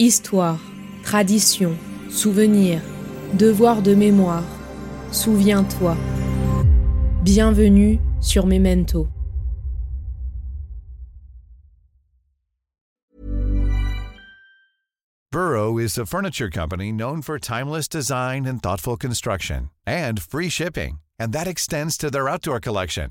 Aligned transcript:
Histoire, 0.00 0.58
tradition, 1.04 1.78
souvenir, 2.10 2.82
devoir 3.36 3.80
de 3.80 3.94
mémoire. 3.94 4.42
Souviens-toi. 5.12 5.96
Bienvenue 7.22 8.00
sur 8.20 8.44
Memento. 8.44 9.08
Burrow 15.30 15.78
is 15.78 15.96
a 15.96 16.04
furniture 16.04 16.50
company 16.50 16.90
known 16.90 17.22
for 17.22 17.38
timeless 17.38 17.86
design 17.86 18.46
and 18.46 18.60
thoughtful 18.60 18.96
construction 18.96 19.70
and 19.86 20.20
free 20.20 20.48
shipping, 20.48 20.98
and 21.20 21.32
that 21.32 21.46
extends 21.46 21.96
to 21.96 22.10
their 22.10 22.28
outdoor 22.28 22.58
collection. 22.58 23.10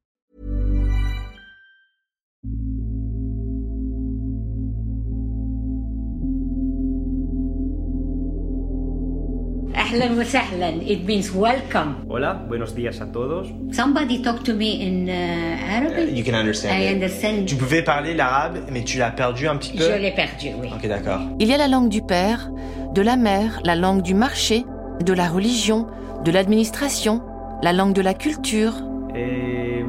Ahlan 9.75 10.17
wa 10.17 10.23
sahlan. 10.23 10.81
It 10.85 11.05
means 11.05 11.31
welcome. 11.33 11.95
Hola, 12.09 12.33
buenos 12.33 12.75
días 12.75 12.99
a 13.01 13.05
todos. 13.05 13.47
Somebody 13.71 14.21
talk 14.21 14.43
to 14.43 14.53
me 14.53 14.81
in 14.81 15.07
uh, 15.07 15.11
Arabic? 15.11 16.15
You 16.15 16.23
can 16.23 16.35
understand. 16.35 16.81
I 16.81 16.87
it. 16.87 16.95
understand. 16.95 17.45
Tu 17.45 17.55
pouvais 17.55 17.81
parler 17.81 18.13
l'arabe, 18.13 18.59
mais 18.71 18.83
tu 18.83 18.97
l'as 18.97 19.11
perdu 19.11 19.47
un 19.47 19.55
petit 19.57 19.77
peu. 19.77 19.83
Je 19.83 19.97
l'ai 19.97 20.11
perdu, 20.11 20.49
oui. 20.61 20.69
Ok, 20.75 20.87
d'accord. 20.87 21.21
Il 21.39 21.47
y 21.47 21.53
a 21.53 21.57
la 21.57 21.67
langue 21.67 21.89
du 21.89 22.01
père, 22.01 22.49
de 22.93 23.01
la 23.01 23.15
mère, 23.15 23.61
la 23.63 23.75
langue 23.75 24.01
du 24.01 24.13
marché, 24.13 24.65
de 25.03 25.13
la 25.13 25.27
religion, 25.27 25.87
de 26.25 26.31
l'administration, 26.31 27.21
la 27.63 27.71
langue 27.71 27.93
de 27.93 28.01
la 28.01 28.13
culture. 28.13 28.73
Et... 29.15 29.85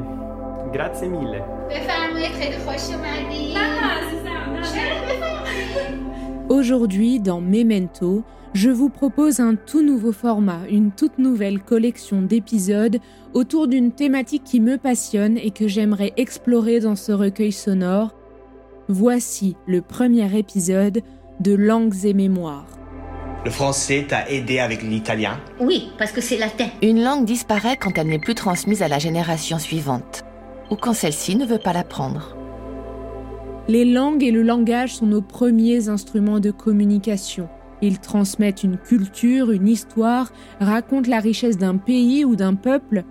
Grazie 0.73 1.07
mille. 1.07 1.43
Aujourd'hui, 6.49 7.19
dans 7.19 7.41
Memento, 7.41 8.23
je 8.53 8.69
vous 8.69 8.89
propose 8.89 9.39
un 9.39 9.55
tout 9.55 9.81
nouveau 9.81 10.11
format, 10.11 10.59
une 10.69 10.91
toute 10.91 11.17
nouvelle 11.17 11.59
collection 11.59 12.21
d'épisodes 12.21 12.99
autour 13.33 13.67
d'une 13.67 13.91
thématique 13.91 14.43
qui 14.43 14.59
me 14.59 14.77
passionne 14.77 15.37
et 15.37 15.51
que 15.51 15.67
j'aimerais 15.67 16.13
explorer 16.17 16.79
dans 16.79 16.95
ce 16.95 17.11
recueil 17.11 17.51
sonore. 17.51 18.13
Voici 18.87 19.55
le 19.65 19.81
premier 19.81 20.37
épisode 20.37 21.01
de 21.39 21.53
Langues 21.53 22.05
et 22.05 22.13
Mémoires. 22.13 22.67
Le 23.43 23.51
français 23.51 24.05
t'a 24.07 24.29
aidé 24.29 24.59
avec 24.59 24.83
l'italien? 24.83 25.39
Oui, 25.59 25.89
parce 25.97 26.11
que 26.11 26.21
c'est 26.21 26.37
latin. 26.37 26.67
Une 26.81 27.03
langue 27.03 27.25
disparaît 27.25 27.75
quand 27.75 27.97
elle 27.97 28.07
n'est 28.07 28.19
plus 28.19 28.35
transmise 28.35 28.83
à 28.83 28.87
la 28.87 28.99
génération 28.99 29.57
suivante, 29.57 30.23
ou 30.69 30.75
quand 30.75 30.93
celle-ci 30.93 31.35
ne 31.35 31.45
veut 31.45 31.57
pas 31.57 31.73
l'apprendre. 31.73 32.37
Les 33.67 33.83
langues 33.83 34.23
et 34.23 34.31
le 34.31 34.43
langage 34.43 34.95
sont 34.95 35.07
nos 35.07 35.21
premiers 35.21 35.89
instruments 35.89 36.39
de 36.39 36.51
communication. 36.51 37.49
Ils 37.83 37.99
transmettent 37.99 38.63
une 38.63 38.77
culture, 38.77 39.51
une 39.51 39.67
histoire, 39.67 40.31
racontent 40.61 41.09
la 41.09 41.19
richesse 41.19 41.57
d'un 41.57 41.75
pays 41.75 42.23
ou 42.23 42.37
d'un 42.37 42.55
peuple. 42.55 43.03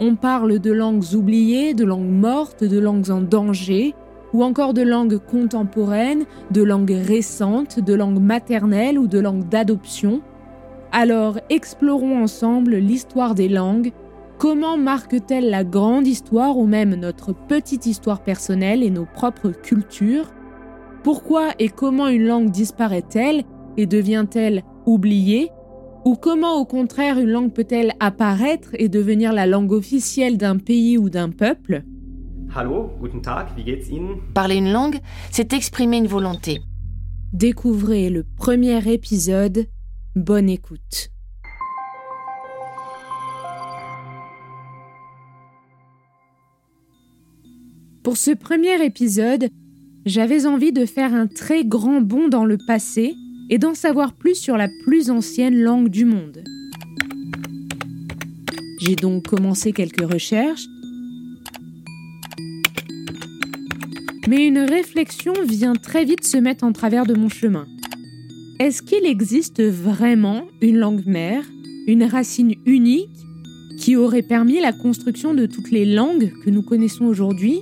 On 0.00 0.16
parle 0.16 0.58
de 0.58 0.72
langues 0.72 1.14
oubliées, 1.14 1.72
de 1.72 1.84
langues 1.84 2.10
mortes, 2.10 2.64
de 2.64 2.80
langues 2.80 3.12
en 3.12 3.20
danger, 3.20 3.94
ou 4.32 4.42
encore 4.42 4.74
de 4.74 4.82
langues 4.82 5.18
contemporaines, 5.18 6.24
de 6.50 6.64
langues 6.64 6.98
récentes, 7.06 7.78
de 7.78 7.94
langues 7.94 8.20
maternelles 8.20 8.98
ou 8.98 9.06
de 9.06 9.20
langues 9.20 9.48
d'adoption. 9.48 10.20
Alors 10.90 11.38
explorons 11.48 12.20
ensemble 12.20 12.74
l'histoire 12.74 13.36
des 13.36 13.48
langues. 13.48 13.92
Comment 14.38 14.76
marque-t-elle 14.76 15.48
la 15.48 15.62
grande 15.62 16.08
histoire 16.08 16.58
ou 16.58 16.66
même 16.66 16.96
notre 16.96 17.32
petite 17.32 17.86
histoire 17.86 18.20
personnelle 18.20 18.82
et 18.82 18.90
nos 18.90 19.06
propres 19.06 19.50
cultures? 19.50 20.32
Pourquoi 21.04 21.50
et 21.60 21.68
comment 21.68 22.08
une 22.08 22.26
langue 22.26 22.50
disparaît-elle? 22.50 23.44
Et 23.78 23.86
devient-elle 23.86 24.64
oubliée? 24.84 25.50
Ou 26.04 26.16
comment 26.16 26.60
au 26.60 26.66
contraire 26.66 27.18
une 27.18 27.30
langue 27.30 27.52
peut-elle 27.52 27.92
apparaître 28.00 28.70
et 28.74 28.88
devenir 28.88 29.32
la 29.32 29.46
langue 29.46 29.72
officielle 29.72 30.36
d'un 30.36 30.58
pays 30.58 30.98
ou 30.98 31.08
d'un 31.08 31.30
peuple? 31.30 31.84
Hallo, 32.54 32.90
guten 33.00 33.22
Tag, 33.22 33.48
wie 33.56 33.64
geht's 33.64 33.88
Ihnen? 33.88 34.16
Parler 34.34 34.56
une 34.56 34.72
langue, 34.72 34.98
c'est 35.30 35.52
exprimer 35.52 35.98
une 35.98 36.06
volonté. 36.06 36.60
Découvrez 37.32 38.10
le 38.10 38.24
premier 38.24 38.92
épisode. 38.92 39.66
Bonne 40.16 40.48
écoute. 40.48 41.10
Pour 48.02 48.16
ce 48.16 48.30
premier 48.30 48.82
épisode, 48.82 49.50
j'avais 50.06 50.46
envie 50.46 50.72
de 50.72 50.86
faire 50.86 51.12
un 51.12 51.26
très 51.26 51.64
grand 51.64 52.00
bond 52.00 52.28
dans 52.28 52.46
le 52.46 52.56
passé 52.66 53.14
et 53.50 53.58
d'en 53.58 53.74
savoir 53.74 54.12
plus 54.12 54.34
sur 54.34 54.56
la 54.56 54.68
plus 54.84 55.10
ancienne 55.10 55.58
langue 55.60 55.88
du 55.88 56.04
monde. 56.04 56.44
J'ai 58.80 58.94
donc 58.94 59.26
commencé 59.26 59.72
quelques 59.72 60.10
recherches, 60.10 60.66
mais 64.28 64.46
une 64.46 64.58
réflexion 64.58 65.32
vient 65.44 65.74
très 65.74 66.04
vite 66.04 66.24
se 66.24 66.36
mettre 66.36 66.64
en 66.64 66.72
travers 66.72 67.06
de 67.06 67.14
mon 67.14 67.28
chemin. 67.28 67.66
Est-ce 68.60 68.82
qu'il 68.82 69.06
existe 69.06 69.62
vraiment 69.62 70.42
une 70.60 70.76
langue 70.76 71.06
mère, 71.06 71.44
une 71.86 72.04
racine 72.04 72.54
unique 72.66 73.08
qui 73.78 73.96
aurait 73.96 74.22
permis 74.22 74.60
la 74.60 74.72
construction 74.72 75.32
de 75.32 75.46
toutes 75.46 75.70
les 75.70 75.86
langues 75.86 76.32
que 76.44 76.50
nous 76.50 76.62
connaissons 76.62 77.04
aujourd'hui? 77.04 77.60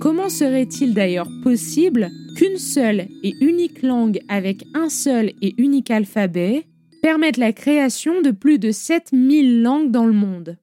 Comment 0.00 0.28
serait-il 0.28 0.94
d'ailleurs 0.94 1.28
possible 1.42 2.10
qu'une 2.36 2.58
seule 2.58 3.08
et 3.22 3.34
unique 3.40 3.82
langue 3.82 4.20
avec 4.28 4.66
un 4.74 4.90
seul 4.90 5.32
et 5.40 5.54
unique 5.56 5.90
alphabet 5.90 6.66
permette 7.00 7.38
la 7.38 7.54
création 7.54 8.20
de 8.20 8.30
plus 8.30 8.58
de 8.58 8.72
7000 8.72 9.62
langues 9.62 9.90
dans 9.90 10.04
le 10.04 10.12
monde 10.12 10.58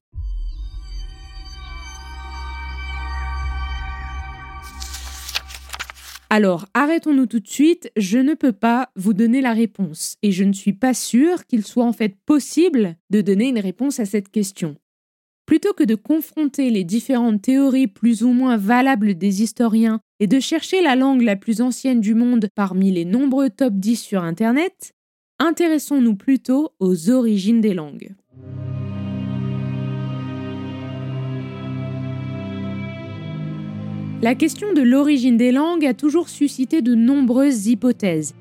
Alors, 6.30 6.68
arrêtons-nous 6.76 7.26
tout 7.26 7.40
de 7.40 7.48
suite, 7.48 7.92
je 7.96 8.20
ne 8.20 8.34
peux 8.36 8.54
pas 8.54 8.90
vous 8.96 9.14
donner 9.14 9.42
la 9.42 9.54
réponse, 9.54 10.18
et 10.24 10.32
je 10.32 10.44
ne 10.44 10.54
suis 10.54 10.74
pas 10.74 10.96
sûre 10.96 11.46
qu'il 11.46 11.64
soit 11.64 11.86
en 11.86 11.94
fait 11.94 12.16
possible 12.26 12.98
de 13.12 13.22
donner 13.22 13.50
une 13.50 13.60
réponse 13.60 14.00
à 14.00 14.06
cette 14.06 14.30
question. 14.30 14.76
Plutôt 15.46 15.74
que 15.74 15.84
de 15.84 15.96
confronter 15.96 16.69
les 16.69 16.84
différentes 16.84 17.42
théories 17.42 17.88
plus 17.88 18.24
ou 18.24 18.31
moins 18.31 18.58
valables 18.58 19.16
des 19.16 19.44
historiens 19.44 20.00
et 20.24 20.28
de 20.28 20.40
chercher 20.40 20.81
la 20.81 20.96
langue 20.96 21.22
la 21.22 21.36
plus 21.36 21.60
ancienne 21.60 22.00
du 22.00 22.16
monde 22.16 22.48
parmi 22.56 22.94
les 22.94 23.04
nombreux 23.04 23.50
top 23.50 23.74
10 23.74 23.98
sur 23.98 24.24
Internet, 24.24 24.94
intéressons-nous 25.38 26.16
plutôt 26.16 26.70
aux 26.80 27.10
origines 27.10 27.60
des 27.60 27.74
langues. 27.74 28.16
La 34.22 34.34
question 34.36 34.72
de 34.72 34.81
l'origine 34.81 35.36
des 35.36 35.52
langues 35.52 35.86
a 35.86 35.94
toujours 35.94 36.30
suscité 36.30 36.81
de 36.81 36.96
nombreuses 36.96 37.68
hypothèses 37.68 38.34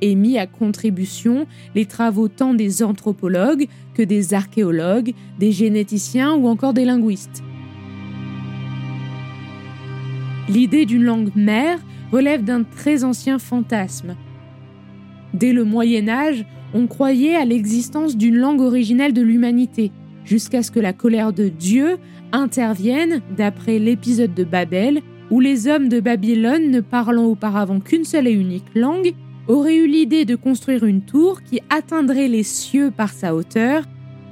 et 0.00 0.16
mis 0.16 0.38
à 0.38 0.48
contribution 0.48 1.46
les 1.76 1.86
travaux 1.86 2.26
tant 2.26 2.52
des 2.52 2.82
anthropologues 2.82 3.68
que 3.94 4.02
des 4.02 4.34
archéologues, 4.34 5.14
des 5.38 5.52
généticiens 5.52 6.34
ou 6.34 6.48
encore 6.48 6.74
des 6.74 6.84
linguistes. 6.84 7.44
L'idée 10.50 10.84
d'une 10.84 11.04
langue 11.04 11.30
mère 11.36 11.78
relève 12.10 12.42
d'un 12.42 12.64
très 12.64 13.04
ancien 13.04 13.38
fantasme. 13.38 14.16
Dès 15.32 15.52
le 15.52 15.62
Moyen 15.62 16.08
Âge, 16.08 16.44
on 16.74 16.88
croyait 16.88 17.36
à 17.36 17.44
l'existence 17.44 18.16
d'une 18.16 18.34
langue 18.34 18.60
originelle 18.60 19.12
de 19.12 19.22
l'humanité, 19.22 19.92
jusqu'à 20.24 20.64
ce 20.64 20.72
que 20.72 20.80
la 20.80 20.92
colère 20.92 21.32
de 21.32 21.46
Dieu 21.46 21.98
intervienne 22.32 23.22
d'après 23.36 23.78
l'épisode 23.78 24.34
de 24.34 24.42
Babel, 24.42 25.02
où 25.30 25.38
les 25.38 25.68
hommes 25.68 25.88
de 25.88 26.00
Babylone, 26.00 26.72
ne 26.72 26.80
parlant 26.80 27.26
auparavant 27.26 27.78
qu'une 27.78 28.04
seule 28.04 28.26
et 28.26 28.32
unique 28.32 28.74
langue, 28.74 29.12
auraient 29.46 29.76
eu 29.76 29.86
l'idée 29.86 30.24
de 30.24 30.34
construire 30.34 30.82
une 30.82 31.02
tour 31.02 31.44
qui 31.44 31.60
atteindrait 31.70 32.26
les 32.26 32.42
cieux 32.42 32.90
par 32.90 33.12
sa 33.12 33.36
hauteur 33.36 33.84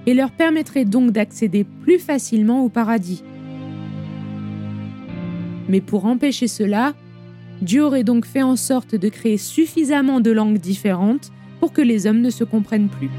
et 0.06 0.14
leur 0.14 0.32
permettrait 0.32 0.84
donc 0.84 1.12
d'accéder 1.12 1.64
plus 1.84 2.00
facilement 2.00 2.64
au 2.64 2.68
paradis. 2.68 3.22
Mais 5.68 5.80
pour 5.80 6.06
empêcher 6.06 6.48
cela, 6.48 6.94
Dieu 7.60 7.84
aurait 7.84 8.04
donc 8.04 8.24
fait 8.24 8.42
en 8.42 8.56
sorte 8.56 8.94
de 8.94 9.08
créer 9.08 9.36
suffisamment 9.36 10.20
de 10.20 10.30
langues 10.30 10.58
différentes 10.58 11.30
pour 11.60 11.72
que 11.72 11.82
les 11.82 12.06
hommes 12.06 12.20
ne 12.20 12.30
se 12.30 12.44
comprennent 12.44 12.88
plus. 12.88 13.10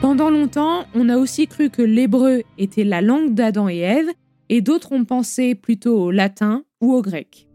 Pendant 0.00 0.30
longtemps, 0.30 0.84
on 0.94 1.08
a 1.08 1.16
aussi 1.16 1.46
cru 1.46 1.70
que 1.70 1.82
l'hébreu 1.82 2.42
était 2.58 2.84
la 2.84 3.00
langue 3.00 3.34
d'Adam 3.34 3.68
et 3.68 3.78
Ève, 3.78 4.10
et 4.48 4.60
d'autres 4.60 4.92
ont 4.92 5.04
pensé 5.04 5.54
plutôt 5.54 5.96
au 5.96 6.10
latin 6.10 6.64
ou 6.80 6.92
au 6.92 7.02
grec. 7.02 7.46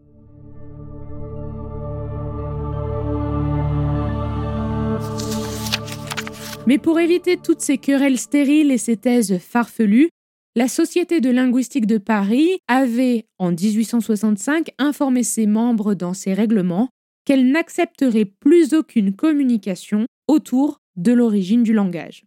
Mais 6.65 6.77
pour 6.77 6.99
éviter 6.99 7.37
toutes 7.37 7.61
ces 7.61 7.77
querelles 7.77 8.17
stériles 8.17 8.71
et 8.71 8.77
ces 8.77 8.97
thèses 8.97 9.37
farfelues, 9.39 10.09
la 10.57 10.67
Société 10.67 11.21
de 11.21 11.29
linguistique 11.29 11.85
de 11.85 11.99
Paris 11.99 12.49
avait, 12.67 13.27
en 13.37 13.51
1865, 13.51 14.71
informé 14.79 15.21
ses 15.21 15.45
membres 15.45 15.93
dans 15.93 16.15
ses 16.15 16.33
règlements 16.33 16.89
qu'elle 17.25 17.51
n'accepterait 17.51 18.25
plus 18.25 18.73
aucune 18.73 19.15
communication 19.15 20.07
autour 20.27 20.79
de 20.95 21.13
l'origine 21.13 21.61
du 21.61 21.73
langage. 21.73 22.23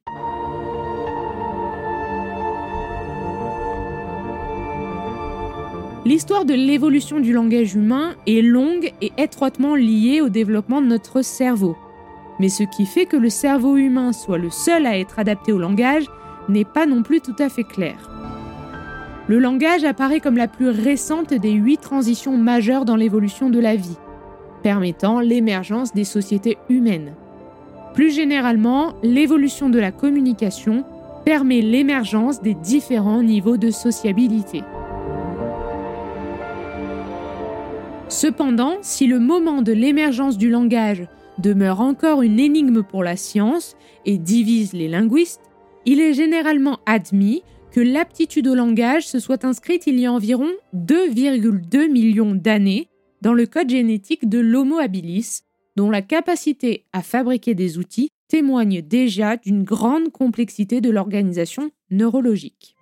L'histoire 6.04 6.44
de 6.44 6.54
l'évolution 6.54 7.18
du 7.18 7.32
langage 7.32 7.74
humain 7.74 8.14
est 8.28 8.42
longue 8.42 8.92
et 9.02 9.10
étroitement 9.18 9.74
liée 9.74 10.20
au 10.20 10.28
développement 10.28 10.80
de 10.80 10.86
notre 10.86 11.22
cerveau. 11.22 11.76
Mais 12.38 12.48
ce 12.48 12.62
qui 12.62 12.86
fait 12.86 13.06
que 13.06 13.16
le 13.16 13.28
cerveau 13.28 13.76
humain 13.76 14.12
soit 14.12 14.38
le 14.38 14.50
seul 14.50 14.86
à 14.86 14.96
être 14.96 15.18
adapté 15.18 15.50
au 15.50 15.58
langage 15.58 16.06
n'est 16.48 16.64
pas 16.64 16.86
non 16.86 17.02
plus 17.02 17.20
tout 17.20 17.36
à 17.40 17.48
fait 17.48 17.64
clair. 17.64 18.19
Le 19.30 19.38
langage 19.38 19.84
apparaît 19.84 20.18
comme 20.18 20.36
la 20.36 20.48
plus 20.48 20.70
récente 20.70 21.32
des 21.32 21.52
huit 21.52 21.80
transitions 21.80 22.36
majeures 22.36 22.84
dans 22.84 22.96
l'évolution 22.96 23.48
de 23.48 23.60
la 23.60 23.76
vie, 23.76 23.96
permettant 24.64 25.20
l'émergence 25.20 25.94
des 25.94 26.02
sociétés 26.02 26.58
humaines. 26.68 27.12
Plus 27.94 28.10
généralement, 28.10 28.92
l'évolution 29.04 29.68
de 29.68 29.78
la 29.78 29.92
communication 29.92 30.84
permet 31.24 31.60
l'émergence 31.60 32.42
des 32.42 32.54
différents 32.54 33.22
niveaux 33.22 33.56
de 33.56 33.70
sociabilité. 33.70 34.64
Cependant, 38.08 38.78
si 38.82 39.06
le 39.06 39.20
moment 39.20 39.62
de 39.62 39.70
l'émergence 39.70 40.38
du 40.38 40.50
langage 40.50 41.06
demeure 41.38 41.80
encore 41.80 42.22
une 42.22 42.40
énigme 42.40 42.82
pour 42.82 43.04
la 43.04 43.14
science 43.14 43.76
et 44.06 44.18
divise 44.18 44.72
les 44.72 44.88
linguistes, 44.88 45.52
il 45.86 46.00
est 46.00 46.14
généralement 46.14 46.80
admis 46.84 47.44
que 47.72 47.80
l'aptitude 47.80 48.48
au 48.48 48.54
langage 48.54 49.06
se 49.06 49.18
soit 49.18 49.44
inscrite 49.44 49.86
il 49.86 49.98
y 49.98 50.06
a 50.06 50.12
environ 50.12 50.48
2,2 50.74 51.90
millions 51.90 52.34
d'années 52.34 52.88
dans 53.22 53.34
le 53.34 53.46
code 53.46 53.70
génétique 53.70 54.28
de 54.28 54.38
l'Homo 54.38 54.78
habilis, 54.78 55.42
dont 55.76 55.90
la 55.90 56.02
capacité 56.02 56.86
à 56.92 57.02
fabriquer 57.02 57.54
des 57.54 57.78
outils 57.78 58.10
témoigne 58.28 58.82
déjà 58.82 59.36
d'une 59.36 59.64
grande 59.64 60.10
complexité 60.10 60.80
de 60.80 60.90
l'organisation 60.90 61.70
neurologique. 61.90 62.76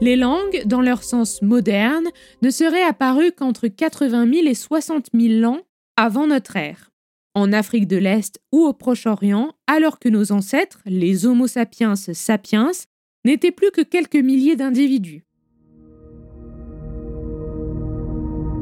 Les 0.00 0.16
langues, 0.16 0.62
dans 0.66 0.80
leur 0.80 1.04
sens 1.04 1.42
moderne, 1.42 2.08
ne 2.42 2.50
seraient 2.50 2.82
apparues 2.82 3.30
qu'entre 3.30 3.68
80 3.68 4.32
000 4.32 4.46
et 4.48 4.54
60 4.54 5.06
000 5.14 5.44
ans 5.44 5.60
avant 5.96 6.26
notre 6.26 6.56
ère, 6.56 6.91
en 7.34 7.52
Afrique 7.52 7.86
de 7.86 7.96
l'Est 7.96 8.40
ou 8.52 8.64
au 8.64 8.72
Proche-Orient, 8.72 9.52
alors 9.66 9.98
que 9.98 10.08
nos 10.08 10.32
ancêtres, 10.32 10.80
les 10.86 11.26
Homo 11.26 11.46
sapiens 11.46 11.96
sapiens, 11.96 12.70
n'étaient 13.24 13.50
plus 13.50 13.70
que 13.70 13.82
quelques 13.82 14.16
milliers 14.16 14.56
d'individus. 14.56 15.24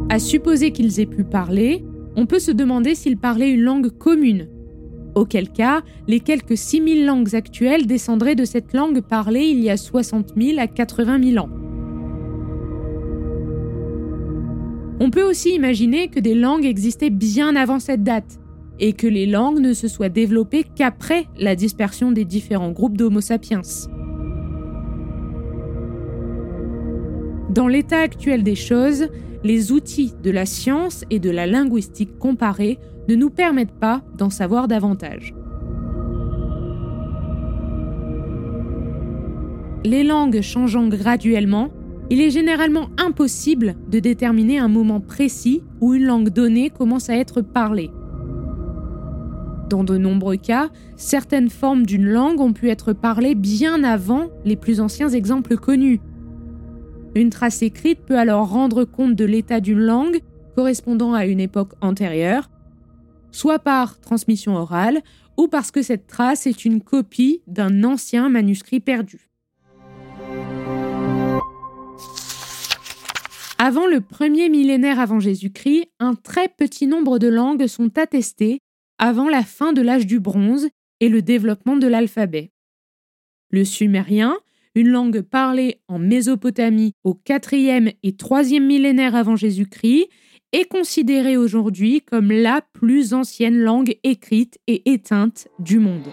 À 0.08 0.18
supposer 0.18 0.72
qu'ils 0.72 0.98
aient 1.00 1.06
pu 1.06 1.24
parler, 1.24 1.84
on 2.16 2.26
peut 2.26 2.40
se 2.40 2.50
demander 2.50 2.94
s'ils 2.94 3.16
parlaient 3.16 3.52
une 3.52 3.62
langue 3.62 3.90
commune, 3.90 4.48
auquel 5.14 5.50
cas 5.50 5.82
les 6.08 6.20
quelques 6.20 6.56
6000 6.56 7.06
langues 7.06 7.34
actuelles 7.36 7.86
descendraient 7.86 8.34
de 8.34 8.44
cette 8.44 8.72
langue 8.72 9.00
parlée 9.00 9.44
il 9.44 9.60
y 9.60 9.70
a 9.70 9.76
60 9.76 10.32
000 10.36 10.58
à 10.58 10.66
80 10.66 11.32
000 11.32 11.44
ans. 11.44 11.50
On 14.98 15.10
peut 15.10 15.22
aussi 15.22 15.54
imaginer 15.54 16.08
que 16.08 16.20
des 16.20 16.34
langues 16.34 16.66
existaient 16.66 17.10
bien 17.10 17.54
avant 17.56 17.78
cette 17.78 18.02
date, 18.02 18.39
et 18.80 18.94
que 18.94 19.06
les 19.06 19.26
langues 19.26 19.60
ne 19.60 19.72
se 19.72 19.86
soient 19.86 20.08
développées 20.08 20.64
qu'après 20.64 21.26
la 21.38 21.54
dispersion 21.54 22.10
des 22.10 22.24
différents 22.24 22.72
groupes 22.72 22.96
d'Homo 22.96 23.20
sapiens. 23.20 23.62
Dans 27.50 27.68
l'état 27.68 28.00
actuel 28.00 28.42
des 28.42 28.54
choses, 28.54 29.08
les 29.42 29.72
outils 29.72 30.14
de 30.22 30.30
la 30.30 30.46
science 30.46 31.04
et 31.10 31.18
de 31.18 31.30
la 31.30 31.46
linguistique 31.46 32.18
comparée 32.18 32.78
ne 33.08 33.14
nous 33.14 33.30
permettent 33.30 33.78
pas 33.78 34.02
d'en 34.16 34.30
savoir 34.30 34.68
davantage. 34.68 35.34
Les 39.84 40.04
langues 40.04 40.42
changeant 40.42 40.88
graduellement, 40.88 41.70
il 42.10 42.20
est 42.20 42.30
généralement 42.30 42.88
impossible 42.98 43.76
de 43.88 43.98
déterminer 43.98 44.58
un 44.58 44.68
moment 44.68 45.00
précis 45.00 45.62
où 45.80 45.94
une 45.94 46.04
langue 46.04 46.28
donnée 46.28 46.70
commence 46.70 47.08
à 47.08 47.16
être 47.16 47.40
parlée. 47.40 47.90
Dans 49.70 49.84
de 49.84 49.96
nombreux 49.96 50.36
cas, 50.36 50.68
certaines 50.96 51.48
formes 51.48 51.86
d'une 51.86 52.08
langue 52.08 52.40
ont 52.40 52.52
pu 52.52 52.70
être 52.70 52.92
parlées 52.92 53.36
bien 53.36 53.84
avant 53.84 54.26
les 54.44 54.56
plus 54.56 54.80
anciens 54.80 55.10
exemples 55.10 55.56
connus. 55.56 56.00
Une 57.14 57.30
trace 57.30 57.62
écrite 57.62 58.00
peut 58.00 58.18
alors 58.18 58.48
rendre 58.48 58.82
compte 58.82 59.14
de 59.14 59.24
l'état 59.24 59.60
d'une 59.60 59.78
langue 59.78 60.22
correspondant 60.56 61.14
à 61.14 61.24
une 61.24 61.38
époque 61.38 61.74
antérieure, 61.80 62.50
soit 63.30 63.60
par 63.60 64.00
transmission 64.00 64.56
orale 64.56 65.02
ou 65.36 65.46
parce 65.46 65.70
que 65.70 65.82
cette 65.82 66.08
trace 66.08 66.48
est 66.48 66.64
une 66.64 66.80
copie 66.80 67.40
d'un 67.46 67.84
ancien 67.84 68.28
manuscrit 68.28 68.80
perdu. 68.80 69.30
Avant 73.58 73.86
le 73.86 74.00
premier 74.00 74.48
millénaire 74.48 74.98
avant 74.98 75.20
Jésus-Christ, 75.20 75.92
un 76.00 76.16
très 76.16 76.48
petit 76.48 76.88
nombre 76.88 77.20
de 77.20 77.28
langues 77.28 77.68
sont 77.68 77.96
attestées 77.98 78.58
avant 79.00 79.30
la 79.30 79.42
fin 79.42 79.72
de 79.72 79.80
l'âge 79.80 80.06
du 80.06 80.20
bronze 80.20 80.68
et 81.00 81.08
le 81.08 81.22
développement 81.22 81.76
de 81.76 81.86
l'alphabet. 81.86 82.52
Le 83.50 83.64
sumérien, 83.64 84.36
une 84.74 84.88
langue 84.88 85.22
parlée 85.22 85.80
en 85.88 85.98
Mésopotamie 85.98 86.92
au 87.02 87.14
4e 87.14 87.94
et 88.02 88.12
3e 88.12 88.60
millénaire 88.60 89.16
avant 89.16 89.36
Jésus-Christ, 89.36 90.08
est 90.52 90.68
considérée 90.68 91.38
aujourd'hui 91.38 92.02
comme 92.02 92.30
la 92.30 92.60
plus 92.74 93.14
ancienne 93.14 93.58
langue 93.58 93.96
écrite 94.04 94.58
et 94.66 94.92
éteinte 94.92 95.48
du 95.58 95.78
monde. 95.78 96.08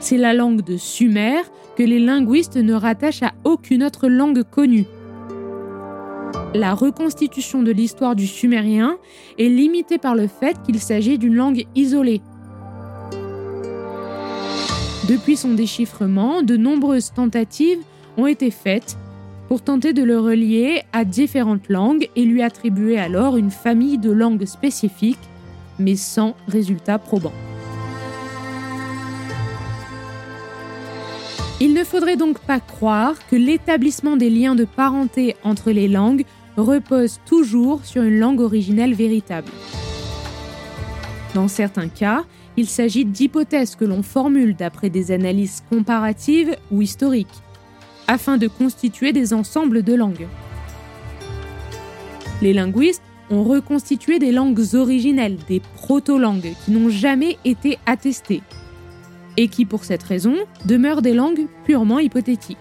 C'est 0.00 0.16
la 0.16 0.32
langue 0.32 0.64
de 0.64 0.78
Sumer 0.78 1.42
que 1.76 1.82
les 1.82 1.98
linguistes 1.98 2.56
ne 2.56 2.72
rattachent 2.72 3.22
à 3.22 3.34
aucune 3.44 3.84
autre 3.84 4.08
langue 4.08 4.42
connue. 4.42 4.86
La 6.54 6.74
reconstitution 6.74 7.62
de 7.62 7.70
l'histoire 7.70 8.16
du 8.16 8.26
sumérien 8.26 8.98
est 9.38 9.48
limitée 9.48 9.98
par 9.98 10.14
le 10.14 10.26
fait 10.26 10.60
qu'il 10.62 10.80
s'agit 10.80 11.18
d'une 11.18 11.34
langue 11.34 11.64
isolée. 11.74 12.20
Depuis 15.08 15.36
son 15.36 15.54
déchiffrement, 15.54 16.42
de 16.42 16.56
nombreuses 16.56 17.12
tentatives 17.12 17.80
ont 18.16 18.26
été 18.26 18.50
faites 18.50 18.96
pour 19.48 19.62
tenter 19.62 19.92
de 19.92 20.04
le 20.04 20.20
relier 20.20 20.82
à 20.92 21.04
différentes 21.04 21.68
langues 21.68 22.08
et 22.14 22.24
lui 22.24 22.42
attribuer 22.42 22.98
alors 22.98 23.36
une 23.36 23.50
famille 23.50 23.98
de 23.98 24.12
langues 24.12 24.44
spécifiques, 24.44 25.18
mais 25.80 25.96
sans 25.96 26.36
résultat 26.46 26.98
probant. 26.98 27.32
Il 31.62 31.74
ne 31.74 31.84
faudrait 31.84 32.16
donc 32.16 32.38
pas 32.38 32.58
croire 32.58 33.14
que 33.28 33.36
l'établissement 33.36 34.16
des 34.16 34.30
liens 34.30 34.54
de 34.54 34.64
parenté 34.64 35.36
entre 35.44 35.70
les 35.70 35.88
langues 35.88 36.24
repose 36.56 37.20
toujours 37.26 37.84
sur 37.84 38.02
une 38.02 38.18
langue 38.18 38.40
originelle 38.40 38.94
véritable. 38.94 39.52
Dans 41.34 41.48
certains 41.48 41.88
cas, 41.88 42.24
il 42.56 42.66
s'agit 42.66 43.04
d'hypothèses 43.04 43.76
que 43.76 43.84
l'on 43.84 44.02
formule 44.02 44.56
d'après 44.56 44.88
des 44.88 45.12
analyses 45.12 45.62
comparatives 45.68 46.56
ou 46.70 46.80
historiques 46.80 47.28
afin 48.08 48.38
de 48.38 48.48
constituer 48.48 49.12
des 49.12 49.32
ensembles 49.32 49.82
de 49.82 49.94
langues. 49.94 50.26
Les 52.42 52.54
linguistes 52.54 53.02
ont 53.30 53.44
reconstitué 53.44 54.18
des 54.18 54.32
langues 54.32 54.74
originelles, 54.74 55.36
des 55.46 55.60
proto-langues 55.76 56.54
qui 56.64 56.72
n'ont 56.72 56.88
jamais 56.88 57.36
été 57.44 57.78
attestées, 57.86 58.42
et 59.36 59.48
qui, 59.48 59.64
pour 59.64 59.84
cette 59.84 60.02
raison, 60.02 60.34
demeurent 60.64 61.02
des 61.02 61.14
langues 61.14 61.46
purement 61.64 61.98
hypothétiques. 61.98 62.58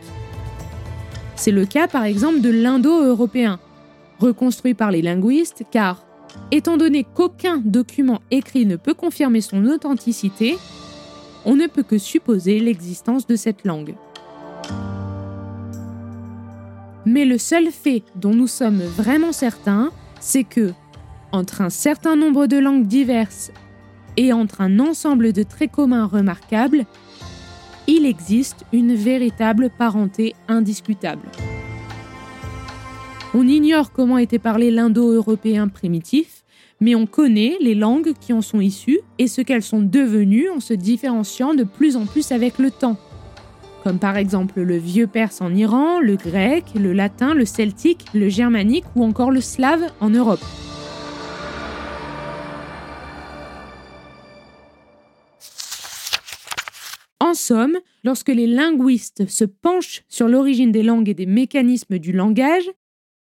C'est 1.35 1.51
le 1.51 1.65
cas 1.65 1.87
par 1.87 2.03
exemple 2.03 2.41
de 2.41 2.49
l'indo-européen, 2.49 3.59
reconstruit 4.19 4.73
par 4.73 4.91
les 4.91 5.01
linguistes, 5.01 5.63
car, 5.71 6.05
étant 6.51 6.77
donné 6.77 7.05
qu'aucun 7.05 7.61
document 7.63 8.21
écrit 8.31 8.65
ne 8.65 8.75
peut 8.75 8.93
confirmer 8.93 9.41
son 9.41 9.65
authenticité, 9.65 10.57
on 11.45 11.55
ne 11.55 11.67
peut 11.67 11.83
que 11.83 11.97
supposer 11.97 12.59
l'existence 12.59 13.25
de 13.25 13.35
cette 13.35 13.65
langue. 13.65 13.95
Mais 17.05 17.25
le 17.25 17.37
seul 17.37 17.71
fait 17.71 18.03
dont 18.15 18.33
nous 18.33 18.47
sommes 18.47 18.81
vraiment 18.81 19.31
certains, 19.31 19.91
c'est 20.19 20.43
que, 20.43 20.73
entre 21.31 21.61
un 21.61 21.69
certain 21.69 22.15
nombre 22.15 22.47
de 22.47 22.57
langues 22.57 22.85
diverses 22.85 23.51
et 24.19 24.33
entre 24.33 24.59
un 24.59 24.79
ensemble 24.79 25.31
de 25.31 25.43
traits 25.43 25.71
communs 25.71 26.05
remarquables, 26.05 26.85
il 27.87 28.05
existe 28.05 28.65
une 28.73 28.93
véritable 28.93 29.69
parenté 29.69 30.35
indiscutable. 30.49 31.25
On 33.33 33.47
ignore 33.47 33.93
comment 33.93 34.17
était 34.17 34.37
parlé 34.37 34.71
l'indo-européen 34.71 35.69
primitif, 35.69 36.43
mais 36.81 36.95
on 36.95 37.05
connaît 37.05 37.55
les 37.61 37.75
langues 37.75 38.11
qui 38.19 38.33
en 38.33 38.41
sont 38.41 38.59
issues 38.59 38.99
et 39.19 39.27
ce 39.27 39.39
qu'elles 39.39 39.63
sont 39.63 39.81
devenues 39.81 40.49
en 40.49 40.59
se 40.59 40.73
différenciant 40.73 41.53
de 41.53 41.63
plus 41.63 41.95
en 41.95 42.05
plus 42.05 42.33
avec 42.33 42.59
le 42.59 42.71
temps. 42.71 42.97
Comme 43.85 43.99
par 43.99 44.17
exemple 44.17 44.59
le 44.59 44.75
vieux 44.75 45.07
perse 45.07 45.39
en 45.39 45.55
Iran, 45.55 46.01
le 46.01 46.17
grec, 46.17 46.65
le 46.75 46.91
latin, 46.91 47.33
le 47.33 47.45
celtique, 47.45 48.03
le 48.13 48.27
germanique 48.27 48.85
ou 48.97 49.05
encore 49.05 49.31
le 49.31 49.39
slave 49.39 49.93
en 50.01 50.09
Europe. 50.09 50.43
En 57.29 57.35
somme, 57.35 57.77
lorsque 58.03 58.29
les 58.29 58.47
linguistes 58.47 59.29
se 59.29 59.45
penchent 59.45 60.01
sur 60.07 60.27
l'origine 60.27 60.71
des 60.71 60.81
langues 60.81 61.09
et 61.09 61.13
des 61.13 61.27
mécanismes 61.27 61.99
du 61.99 62.11
langage, 62.11 62.67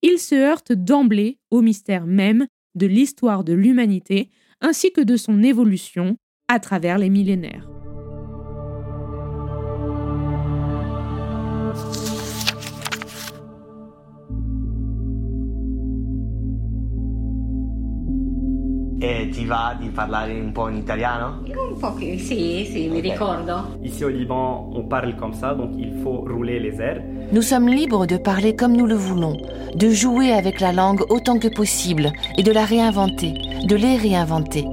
ils 0.01 0.17
se 0.17 0.34
heurtent 0.34 0.74
d'emblée 0.74 1.38
au 1.51 1.62
mystère 1.62 2.08
même 2.08 2.48
de 2.74 2.88
l'histoire 2.88 3.43
de 3.43 3.53
l'humanité 3.53 4.31
ainsi 4.60 4.91
que 4.91 5.01
de 5.01 5.17
son 5.17 5.43
évolution 5.43 6.17
à 6.48 6.60
travers 6.60 6.98
les 6.98 7.12
millénaires. 7.12 7.71
E 19.03 19.29
ti 19.29 19.46
va 19.46 19.75
di 19.79 19.89
parlare 19.89 20.39
un 20.39 20.51
po' 20.51 20.70
in 20.70 20.75
italiano? 20.75 21.41
Un 21.48 21.79
po' 21.79 21.96
che 21.96 22.20
sì, 22.20 22.70
sì, 22.72 22.88
mi 22.88 23.00
ricordo. 23.00 23.79
Ici 23.81 24.03
au 24.03 24.10
Liban, 24.10 24.70
on 24.75 24.86
parle 24.86 25.15
comme 25.15 25.34
ça, 25.34 25.55
donc 25.55 25.72
il 25.75 25.91
faut 26.03 26.24
rouler 26.24 26.60
les 26.60 26.79
airs. 26.79 27.01
Nous 27.31 27.41
sommes 27.41 27.67
libres 27.67 28.05
de 28.05 28.17
parler 28.17 28.55
comme 28.55 28.77
nous 28.77 28.86
le 28.86 28.93
voulons, 28.93 29.38
de 29.74 29.89
jouer 29.89 30.31
avec 30.34 30.60
la 30.60 30.72
langue 30.72 31.01
autant 31.10 31.39
que 31.39 31.48
possible 31.48 32.12
et 32.38 32.43
de 32.43 32.51
la 32.51 32.63
réinventer, 32.63 33.34
de 33.67 33.75
les 33.75 33.96
réinventer. 33.96 34.67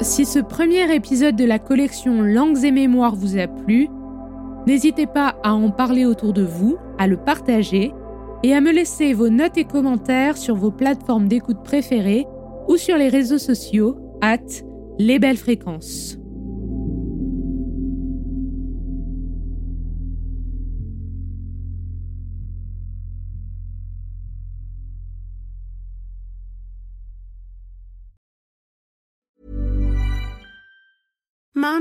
Si 0.00 0.24
ce 0.24 0.40
premier 0.40 0.92
épisode 0.92 1.36
de 1.36 1.44
la 1.44 1.60
collection 1.60 2.22
Langues 2.22 2.64
et 2.64 2.72
Mémoires 2.72 3.14
vous 3.14 3.38
a 3.38 3.46
plu, 3.46 3.88
n'hésitez 4.66 5.06
pas 5.06 5.36
à 5.44 5.52
en 5.52 5.70
parler 5.70 6.04
autour 6.06 6.32
de 6.32 6.42
vous, 6.42 6.76
à 6.98 7.06
le 7.06 7.18
partager 7.18 7.92
et 8.42 8.54
à 8.54 8.60
me 8.60 8.72
laisser 8.72 9.12
vos 9.12 9.28
notes 9.28 9.58
et 9.58 9.64
commentaires 9.64 10.36
sur 10.36 10.54
vos 10.54 10.70
plateformes 10.70 11.28
d'écoute 11.28 11.62
préférées 11.64 12.26
ou 12.68 12.76
sur 12.76 12.96
les 12.96 13.08
réseaux 13.08 13.38
sociaux, 13.38 13.96
at 14.20 14.38
les 14.98 15.18
belles 15.18 15.36
fréquences. 15.36 16.18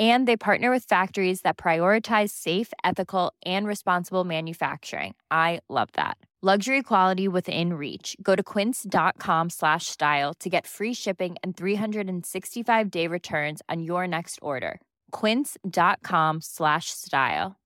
And 0.00 0.26
they 0.26 0.38
partner 0.38 0.70
with 0.70 0.84
factories 0.84 1.42
that 1.42 1.58
prioritize 1.58 2.30
safe, 2.30 2.72
ethical, 2.82 3.34
and 3.44 3.66
responsible 3.66 4.24
manufacturing. 4.24 5.14
I 5.30 5.60
love 5.68 5.90
that. 5.98 6.16
Luxury 6.42 6.82
quality 6.82 7.28
within 7.28 7.74
reach. 7.74 8.16
Go 8.22 8.34
to 8.34 8.42
quince.com 8.42 9.50
slash 9.50 9.84
style 9.86 10.32
to 10.40 10.48
get 10.48 10.66
free 10.66 10.94
shipping 10.94 11.36
and 11.42 11.54
365 11.54 12.90
day 12.90 13.06
returns 13.06 13.60
on 13.68 13.82
your 13.82 14.08
next 14.08 14.38
order. 14.40 14.80
Quince.com 15.12 16.40
slash 16.40 16.86
style. 16.88 17.56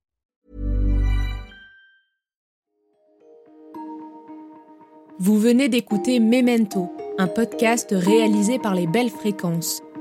Vous 5.20 5.38
venez 5.38 5.68
d'écouter 5.68 6.18
Memento, 6.18 6.90
un 7.16 7.28
podcast 7.28 7.94
réalisé 7.96 8.58
par 8.58 8.74
les 8.74 8.88
belles 8.88 9.08
fréquences. 9.08 9.80